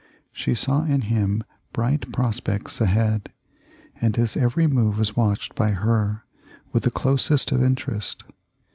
She 0.33 0.55
saw 0.55 0.83
in 0.83 1.01
him 1.01 1.43
bright 1.73 2.11
prospects 2.11 2.81
ahead, 2.81 3.31
and 4.01 4.15
his 4.15 4.35
every 4.35 4.65
move 4.65 4.97
was 4.97 5.15
watched 5.15 5.53
by 5.53 5.73
her 5.73 6.25
with 6.73 6.81
the 6.81 6.89
closest 6.89 7.51
interest. 7.51 8.23